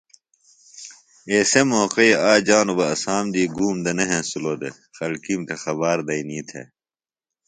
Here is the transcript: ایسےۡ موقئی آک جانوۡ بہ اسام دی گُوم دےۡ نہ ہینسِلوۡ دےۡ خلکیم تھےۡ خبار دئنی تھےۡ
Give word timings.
ایسےۡ 1.31 1.65
موقئی 1.71 2.11
آک 2.31 2.39
جانوۡ 2.47 2.77
بہ 2.77 2.85
اسام 2.93 3.25
دی 3.33 3.43
گُوم 3.55 3.75
دےۡ 3.83 3.95
نہ 3.97 4.03
ہینسِلوۡ 4.09 4.57
دےۡ 4.61 4.75
خلکیم 4.97 5.41
تھےۡ 5.47 5.59
خبار 5.63 5.97
دئنی 6.07 6.39
تھےۡ 6.49 6.65